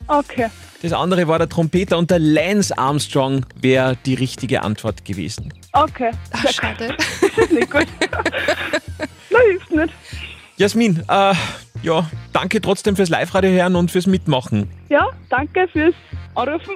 Okay. 0.07 0.49
Das 0.81 0.93
andere 0.93 1.27
war 1.27 1.37
der 1.37 1.47
Trompeter 1.47 1.97
und 1.97 2.09
der 2.09 2.19
Lance 2.19 2.75
Armstrong 2.77 3.45
wäre 3.59 3.97
die 4.05 4.15
richtige 4.15 4.63
Antwort 4.63 5.05
gewesen. 5.05 5.53
Okay. 5.73 6.11
Ach, 6.31 6.49
schade. 6.49 6.95
Das 7.21 7.37
ist 7.37 7.51
nicht 7.51 7.69
gut. 7.71 7.85
Na, 9.29 9.39
hilft 9.49 9.71
nicht. 9.71 9.93
Jasmin, 10.57 11.03
äh, 11.07 11.33
ja, 11.81 12.09
danke 12.33 12.61
trotzdem 12.61 12.95
fürs 12.95 13.09
Live-Radio 13.09 13.51
hören 13.51 13.75
und 13.75 13.89
fürs 13.89 14.05
Mitmachen. 14.05 14.69
Ja, 14.89 15.07
danke 15.29 15.67
fürs 15.67 15.95
Anrufen. 16.35 16.75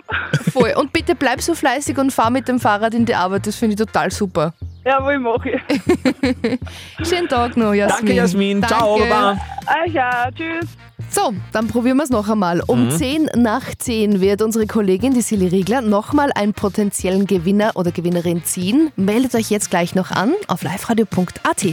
Voll. 0.52 0.74
Und 0.76 0.92
bitte 0.94 1.14
bleib 1.16 1.42
so 1.42 1.54
fleißig 1.54 1.98
und 1.98 2.12
fahr 2.12 2.30
mit 2.30 2.48
dem 2.48 2.60
Fahrrad 2.60 2.94
in 2.94 3.06
die 3.06 3.16
Arbeit. 3.16 3.46
Das 3.48 3.56
finde 3.56 3.74
ich 3.74 3.80
total 3.80 4.12
super. 4.12 4.54
Jawohl, 4.86 5.18
mache 5.20 5.50
ich. 5.52 7.08
Schönen 7.08 7.28
Tag 7.28 7.58
noch, 7.58 7.74
Jasmin. 7.74 7.98
Danke, 8.06 8.14
Jasmin. 8.14 8.64
Ciao, 8.64 8.98
Danke. 9.00 9.10
Baba. 9.14 9.38
Euch 9.86 9.94
ja, 9.94 10.30
tschüss. 10.32 10.70
So, 11.10 11.34
dann 11.52 11.68
probieren 11.68 11.98
wir 11.98 12.04
es 12.04 12.10
noch 12.10 12.30
einmal. 12.30 12.62
Um 12.68 12.86
Mhm. 12.86 12.92
10 12.92 13.30
nach 13.36 13.64
10 13.78 14.22
wird 14.22 14.42
unsere 14.42 14.66
Kollegin, 14.68 15.14
die 15.14 15.22
Silly 15.22 15.48
Riegler, 15.48 15.82
nochmal 15.82 16.32
einen 16.36 16.54
potenziellen 16.54 17.26
Gewinner 17.26 17.72
oder 17.76 17.92
Gewinnerin 17.92 18.44
ziehen. 18.44 18.92
Meldet 18.96 19.34
euch 19.36 19.50
jetzt 19.50 19.70
gleich 19.70 19.96
noch 19.96 20.12
an 20.12 20.34
auf 20.48 20.62
liveradio.at. 20.64 21.66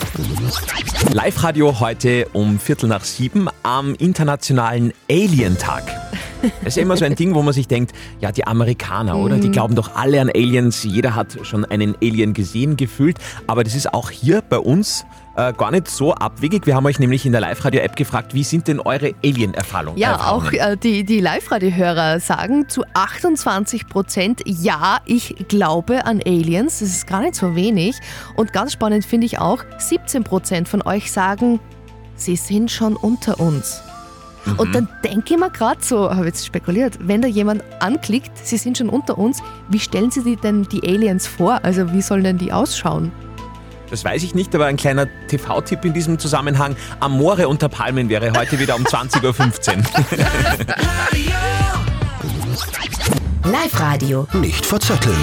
Live-Radio 1.13 1.81
heute 1.81 2.29
um 2.33 2.59
Viertel 2.59 2.89
nach 2.89 3.05
sieben 3.05 3.49
am 3.63 3.95
internationalen 3.95 4.93
Alien-Tag. 5.11 5.83
Das 6.65 6.77
ist 6.77 6.83
immer 6.83 6.97
so 6.97 7.05
ein 7.05 7.15
Ding, 7.15 7.35
wo 7.35 7.43
man 7.43 7.53
sich 7.53 7.69
denkt, 7.69 7.93
ja, 8.21 8.33
die 8.33 8.47
Amerikaner, 8.47 9.17
oder? 9.17 9.37
Die 9.37 9.51
glauben 9.51 9.75
doch 9.75 9.95
alle 9.95 10.21
an 10.21 10.31
Aliens. 10.31 10.83
Jeder 10.85 11.15
hat 11.15 11.39
schon 11.43 11.65
einen 11.65 11.97
Alien 12.03 12.35
gesehen, 12.35 12.77
gefühlt. 12.77 13.19
Aber 13.47 13.65
das 13.65 13.75
ist 13.75 13.93
auch 13.93 14.11
hier 14.11 14.43
bei 14.43 14.59
uns 14.59 15.05
äh, 15.37 15.53
gar 15.53 15.71
nicht 15.71 15.89
so 15.89 16.15
abwegig. 16.15 16.67
Wir 16.67 16.75
haben 16.75 16.87
euch 16.87 16.99
nämlich 16.99 17.25
in 17.27 17.33
der 17.33 17.41
Live-Radio-App 17.41 17.97
gefragt, 17.97 18.35
wie 18.35 18.45
sind 18.45 18.69
denn 18.69 18.81
eure 18.81 19.15
Alien-Erfahrungen? 19.25 19.99
Ja, 19.99 20.13
Erfahrungen? 20.13 20.47
auch 20.47 20.53
äh, 20.53 20.77
die, 20.77 21.05
die 21.05 21.21
Live-Radio-Hörer 21.21 22.21
sagen 22.21 22.69
zu 22.69 22.85
28 22.95 23.89
Prozent, 23.89 24.43
ja, 24.45 24.99
ich 25.07 25.35
glaube 25.49 26.05
an 26.05 26.21
Aliens. 26.25 26.81
Das 26.81 26.89
ist 26.89 27.07
gar 27.07 27.21
nicht 27.21 27.35
so 27.35 27.57
wenig. 27.57 27.97
Und 28.37 28.53
ganz 28.53 28.73
spannend 28.73 29.05
finde 29.05 29.27
ich 29.27 29.39
auch, 29.39 29.65
17 29.79 30.25
Prozent 30.25 30.69
von 30.69 30.83
euch 30.83 31.11
sagen, 31.11 31.61
sie 32.17 32.37
sind 32.37 32.71
schon 32.71 32.97
unter 32.97 33.41
uns. 33.41 33.83
Und 34.57 34.75
dann 34.75 34.89
denke 35.05 35.35
ich 35.35 35.41
mir 35.41 35.51
gerade 35.51 35.83
so, 35.83 36.11
habe 36.11 36.27
jetzt 36.27 36.45
spekuliert, 36.45 36.99
wenn 37.01 37.23
da 37.23 37.29
jemand 37.29 37.63
anklickt, 37.81 38.31
sie 38.43 38.57
sind 38.57 38.79
schon 38.79 38.89
unter 38.89 39.19
uns, 39.19 39.41
wie 39.69 39.79
stellen 39.79 40.11
sie 40.11 40.21
sich 40.21 40.39
denn 40.39 40.65
die 40.65 40.83
Aliens 40.83 41.27
vor? 41.27 41.61
Also 41.63 41.93
wie 41.93 42.03
sollen 42.03 42.25
denn 42.25 42.39
die 42.39 42.53
ausschauen? 42.53 43.13
Das 43.91 44.05
weiß 44.05 44.23
ich 44.23 44.35
nicht, 44.35 44.55
aber 44.55 44.67
ein 44.67 44.79
kleiner 44.79 45.07
TV-Tipp 45.29 45.85
in 45.85 45.93
diesem 45.93 46.19
Zusammenhang. 46.19 46.77
Amore 46.99 47.47
unter 47.47 47.69
Palmen 47.69 48.09
wäre 48.09 48.33
heute 48.35 48.59
wieder 48.59 48.75
um 48.75 48.85
20.15 48.85 49.77
Uhr. 49.77 49.85
Live-Radio. 53.53 54.27
Nicht 54.33 54.65
verzetteln. 54.65 55.15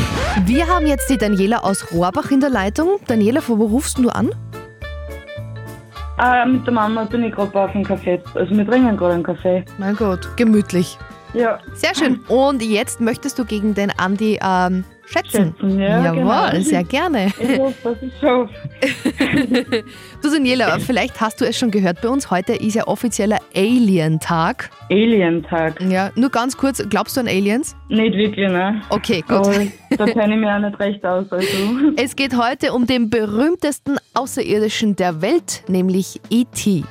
Wir 0.46 0.68
haben 0.68 0.86
jetzt 0.86 1.10
die 1.10 1.18
Daniela 1.18 1.64
aus 1.64 1.92
Rohrbach 1.92 2.30
in 2.30 2.42
der 2.42 2.52
Leitung. 2.52 3.00
Daniela, 3.08 3.42
wo 3.48 3.56
rufst 3.56 3.98
du 3.98 4.10
an? 4.10 4.30
Äh, 6.20 6.46
mit 6.46 6.66
der 6.66 6.74
Mama 6.74 7.06
bin 7.06 7.24
ich 7.24 7.34
gerade 7.34 7.58
auf 7.60 7.72
dem 7.72 7.84
Kaffee. 7.84 8.22
Also 8.36 8.56
wir 8.56 8.68
trinken 8.68 8.98
gerade 8.98 9.14
einen 9.14 9.24
Kaffee. 9.24 9.64
Mein 9.78 9.96
Gott, 9.96 10.28
gemütlich. 10.36 10.98
Ja. 11.34 11.60
Sehr 11.74 11.96
schön. 11.96 12.20
Und 12.28 12.62
jetzt 12.62 13.00
möchtest 13.00 13.40
du 13.40 13.46
gegen 13.46 13.74
den 13.74 13.92
Andi 13.98 14.40
ähm, 14.44 14.84
schätzen. 15.10 15.56
Schätzen, 15.60 15.80
ja, 15.80 16.04
Jawohl, 16.04 16.52
genau. 16.52 16.62
sehr 16.62 16.84
gerne. 16.84 17.28
Ich 17.40 17.58
hoffe, 17.60 17.76
dass 17.84 17.98
ich 18.02 18.14
schaffe. 18.20 18.50
Du 20.22 20.30
Daniela, 20.30 20.78
vielleicht 20.80 21.22
hast 21.22 21.40
du 21.40 21.46
es 21.46 21.58
schon 21.58 21.72
gehört, 21.72 22.02
bei 22.02 22.10
uns 22.10 22.30
heute 22.30 22.54
ist 22.54 22.76
ja 22.76 22.88
offizieller 22.88 23.40
Alien-Tag. 23.56 24.70
Alien-Tag? 24.90 25.82
Ja, 25.82 26.12
nur 26.16 26.30
ganz 26.30 26.58
kurz, 26.58 26.84
glaubst 26.90 27.16
du 27.16 27.22
an 27.22 27.28
Aliens? 27.28 27.76
Nicht 27.88 28.16
wirklich, 28.16 28.50
ne? 28.50 28.82
Okay, 28.90 29.22
gut. 29.22 29.38
Aber 29.38 29.54
da 29.98 30.06
kenne 30.06 30.34
ich 30.34 30.40
mich 30.42 30.50
auch 30.50 30.60
nicht 30.60 30.80
recht 30.80 31.06
aus. 31.06 31.32
Also. 31.32 31.48
Es 31.96 32.16
geht 32.16 32.38
heute 32.38 32.74
um 32.74 32.86
den 32.86 33.10
berühmtesten 33.10 33.98
Außerirdischen 34.14 34.98
der 34.98 35.22
Welt, 35.22 35.64
nämlich 35.68 36.20
E.T. 36.30 36.84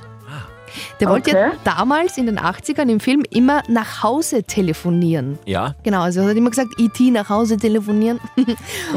Der 1.01 1.09
wollte 1.09 1.31
ja 1.31 1.47
Okay. 1.49 1.57
damals 1.65 2.19
in 2.19 2.27
den 2.27 2.39
80ern 2.39 2.89
im 2.91 3.01
Film 3.01 3.23
immer 3.31 3.63
nach 3.69 4.03
Hause 4.03 4.43
telefonieren. 4.43 5.39
Ja. 5.47 5.75
Genau, 5.83 6.03
also 6.03 6.21
er 6.21 6.29
hat 6.31 6.37
immer 6.37 6.51
gesagt, 6.51 6.71
E.T. 6.79 7.11
nach 7.11 7.29
Hause 7.29 7.57
telefonieren. 7.57 8.21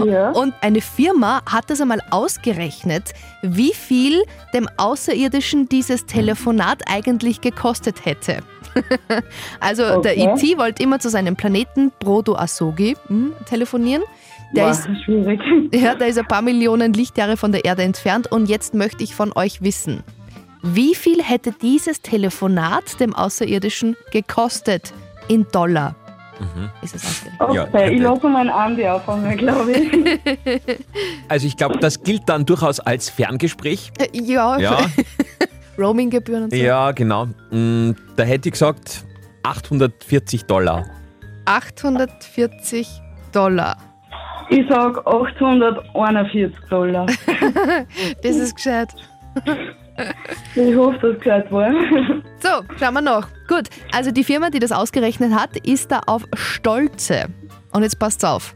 Ja. 0.06 0.32
Und 0.32 0.54
eine 0.62 0.82
Firma 0.82 1.42
hat 1.46 1.70
das 1.70 1.82
einmal 1.82 2.00
ausgerechnet, 2.12 3.14
wie 3.42 3.74
viel 3.74 4.24
dem 4.54 4.68
Außerirdischen 4.78 5.68
dieses 5.70 6.06
Telefonat 6.06 6.84
eigentlich 6.90 7.42
gekostet 7.42 8.06
hätte. 8.06 8.40
also 9.60 10.02
der 10.02 10.12
Okay. 10.18 10.34
E.T. 10.34 10.58
wollte 10.58 10.82
immer 10.84 11.00
zu 11.00 11.10
seinem 11.10 11.36
Planeten 11.36 11.92
Brodo 12.00 12.36
Asogi 12.36 12.96
hm, 13.08 13.34
telefonieren. 13.46 14.04
Der 14.56 14.64
Boah, 14.64 14.72
ist, 14.72 14.88
schwierig. 15.06 15.40
ja, 15.74 15.96
der 15.96 16.08
ist 16.08 16.18
ein 16.18 16.26
paar 16.28 16.42
Millionen 16.42 16.94
Lichtjahre 16.94 17.38
von 17.38 17.52
der 17.52 17.64
Erde 17.66 17.84
entfernt 17.84 18.32
und 18.32 18.48
jetzt 18.50 18.74
möchte 18.74 19.04
ich 19.04 19.16
von 19.16 19.32
euch 19.36 19.62
wissen, 19.62 20.04
wie 20.64 20.96
viel 20.96 21.22
hätte 21.24 21.52
dieses 21.62 22.02
Telefonat 22.02 23.00
dem 23.00 23.16
Außerirdischen 23.16 23.96
gekostet 24.12 24.94
in 25.28 25.46
Dollar? 25.52 25.96
Ist 26.82 26.96
es 26.96 27.04
ausgerechnet? 27.06 27.40
Okay, 27.70 27.86
Ja, 27.86 27.92
ich 27.92 28.02
lasse 28.02 28.28
mal 28.30 28.40
einen 28.42 28.50
Andi 28.50 28.86
anfangen, 28.86 29.38
glaube 29.38 29.72
ich. 29.74 30.78
Also 31.30 31.46
ich 31.48 31.56
glaube, 31.56 31.78
das 31.78 32.02
gilt 32.02 32.28
dann 32.28 32.46
durchaus 32.46 32.80
als 32.80 33.10
Ferngespräch. 33.10 33.92
Äh, 34.00 34.08
Ja, 34.14 34.58
Ja, 34.60 34.78
Roaminggebühren 35.78 36.46
und 36.46 36.50
so. 36.52 36.56
ja 36.58 36.92
genau. 36.92 37.28
Mm, 37.52 37.92
Da 38.16 38.24
hätte 38.24 38.50
ich 38.50 38.54
gesagt 38.54 39.04
840 39.44 40.46
Dollar. 40.46 40.86
840 41.46 42.88
Dollar. 43.32 43.78
Ich 44.50 44.68
sage 44.70 45.00
841 45.06 46.54
Dollar. 46.70 47.06
Das 48.24 48.36
ist 48.36 48.56
gescheit. 48.56 48.90
Ich 50.56 50.76
hoffe, 50.76 50.98
dass 51.02 51.12
es 51.12 51.18
gescheit 51.20 51.52
war. 51.52 51.72
So, 52.40 52.50
schauen 52.80 52.94
wir 52.94 53.02
noch. 53.02 53.28
Gut, 53.48 53.70
also 53.92 54.12
die 54.12 54.24
Firma, 54.24 54.50
die 54.50 54.60
das 54.60 54.72
ausgerechnet 54.72 55.34
hat, 55.34 55.58
ist 55.58 55.92
da 55.92 56.02
auf 56.08 56.24
Stolze. 56.36 57.28
Und 57.72 57.84
jetzt 57.84 58.00
passt's 58.00 58.24
auf. 58.24 58.56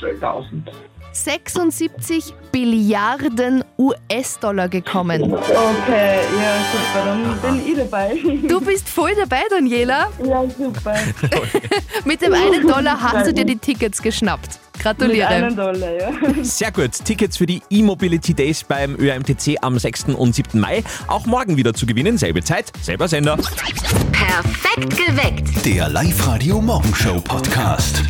2000. 0.00 0.70
76 1.14 2.34
Billiarden 2.50 3.64
US-Dollar 3.78 4.68
gekommen. 4.68 5.32
Okay, 5.32 6.18
ja, 6.36 6.56
super, 6.72 7.04
dann 7.04 7.40
bin 7.40 7.66
ich 7.66 7.78
dabei. 7.78 8.16
Du 8.48 8.60
bist 8.60 8.88
voll 8.88 9.14
dabei, 9.14 9.42
Daniela. 9.48 10.10
Ja, 10.24 10.44
super. 10.48 10.94
Mit 12.04 12.20
dem 12.20 12.34
einen 12.34 12.66
Dollar 12.66 13.00
hast 13.00 13.28
du 13.28 13.32
dir 13.32 13.44
die 13.44 13.58
Tickets 13.58 14.02
geschnappt. 14.02 14.58
Gratuliere. 14.84 15.28
Mit 15.28 15.44
einem 15.44 15.56
Dollar, 15.56 15.92
ja. 15.92 16.12
Sehr 16.42 16.70
gut. 16.70 16.92
Tickets 17.04 17.38
für 17.38 17.46
die 17.46 17.62
E-Mobility 17.70 18.34
Days 18.34 18.64
beim 18.64 18.96
ÖMTC 18.96 19.56
am 19.62 19.78
6. 19.78 20.04
und 20.14 20.34
7. 20.34 20.60
Mai. 20.60 20.84
Auch 21.06 21.24
morgen 21.24 21.56
wieder 21.56 21.72
zu 21.72 21.86
gewinnen. 21.86 22.18
Selbe 22.18 22.42
Zeit, 22.42 22.70
selber 22.82 23.08
Sender. 23.08 23.38
Perfekt 24.12 24.90
geweckt. 24.90 25.64
Der 25.64 25.88
Live-Radio 25.88 26.60
Morgenshow 26.60 27.18
Podcast. 27.22 28.02